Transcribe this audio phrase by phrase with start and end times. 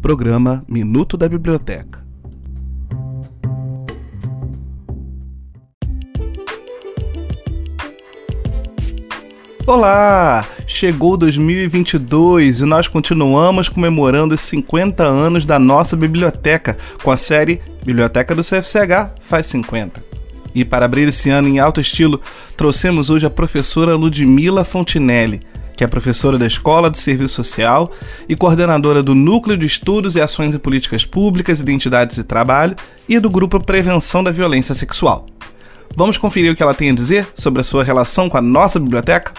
[0.00, 2.02] Programa Minuto da Biblioteca.
[9.66, 10.48] Olá!
[10.66, 17.60] Chegou 2022 e nós continuamos comemorando os 50 anos da nossa biblioteca com a série
[17.84, 20.02] Biblioteca do CFCH faz 50.
[20.54, 22.20] E para abrir esse ano em alto estilo,
[22.56, 25.40] trouxemos hoje a professora Ludmila Fontinelli,
[25.80, 27.90] que é professora da Escola de Serviço Social
[28.28, 32.76] e coordenadora do Núcleo de Estudos e Ações em Políticas Públicas, Identidades e Trabalho
[33.08, 35.24] e do Grupo Prevenção da Violência Sexual.
[35.96, 38.78] Vamos conferir o que ela tem a dizer sobre a sua relação com a nossa
[38.78, 39.32] biblioteca?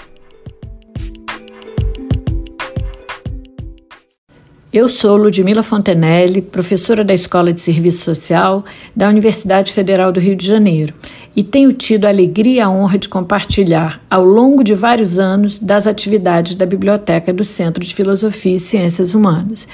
[4.74, 8.66] Eu sou Ludmila Fontenelle, professora da Escola de Serviço Social
[8.96, 10.94] da Universidade Federal do Rio de Janeiro,
[11.36, 15.60] e tenho tido a alegria e a honra de compartilhar, ao longo de vários anos,
[15.60, 19.68] das atividades da Biblioteca do Centro de Filosofia e Ciências Humanas.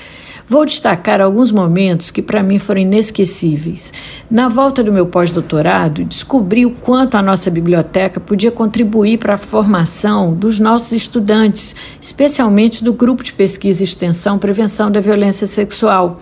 [0.50, 3.92] Vou destacar alguns momentos que para mim foram inesquecíveis.
[4.32, 9.38] Na volta do meu pós-doutorado, descobri o quanto a nossa biblioteca podia contribuir para a
[9.38, 16.18] formação dos nossos estudantes, especialmente do grupo de pesquisa e extensão Prevenção da Violência Sexual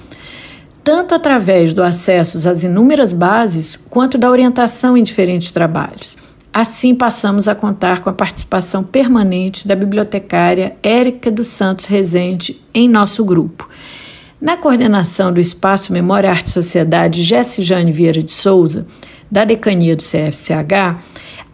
[0.85, 6.15] tanto através do acesso às inúmeras bases, quanto da orientação em diferentes trabalhos.
[6.53, 12.87] Assim, passamos a contar com a participação permanente da bibliotecária Érica dos Santos Rezende em
[12.87, 13.67] nosso grupo.
[14.39, 18.85] Na coordenação do Espaço Memória, Arte e Sociedade Jane Vieira de Souza,
[19.29, 21.01] da Decania do CFCH,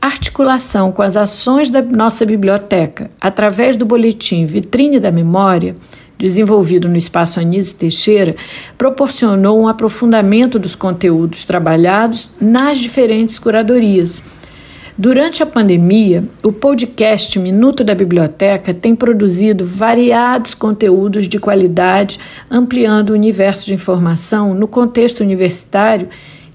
[0.02, 5.78] articulação com as ações da nossa biblioteca, através do boletim Vitrine da Memória,
[6.22, 8.36] desenvolvido no Espaço Anísio Teixeira,
[8.78, 14.22] proporcionou um aprofundamento dos conteúdos trabalhados nas diferentes curadorias.
[14.98, 22.20] Durante a pandemia, o podcast Minuto da Biblioteca tem produzido variados conteúdos de qualidade,
[22.52, 26.08] ampliando o universo de informação no contexto universitário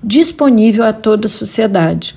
[0.02, 2.14] disponível a toda a sociedade.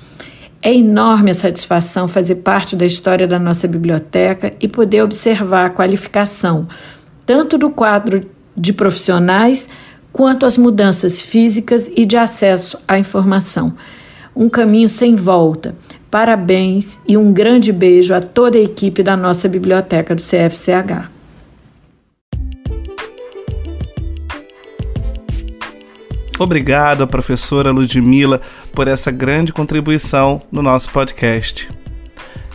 [0.62, 5.70] É enorme a satisfação fazer parte da história da nossa biblioteca e poder observar a
[5.70, 6.68] qualificação,
[7.30, 9.68] tanto do quadro de profissionais
[10.12, 13.72] quanto as mudanças físicas e de acesso à informação.
[14.34, 15.76] Um caminho sem volta.
[16.10, 21.08] Parabéns e um grande beijo a toda a equipe da nossa biblioteca do CFCH.
[26.36, 28.40] Obrigado, professora Ludmila,
[28.74, 31.68] por essa grande contribuição no nosso podcast.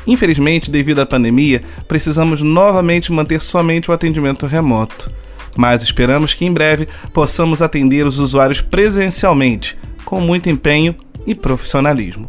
[0.07, 5.11] Infelizmente, devido à pandemia, precisamos novamente manter somente o atendimento remoto.
[5.55, 10.95] Mas esperamos que em breve possamos atender os usuários presencialmente, com muito empenho
[11.25, 12.27] e profissionalismo.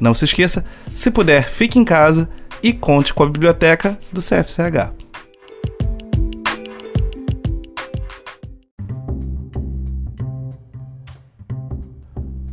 [0.00, 0.64] Não se esqueça,
[0.94, 2.28] se puder, fique em casa
[2.62, 4.92] e conte com a biblioteca do CFCH.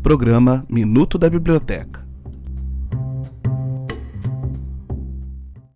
[0.04, 2.01] Programa Minuto da Biblioteca.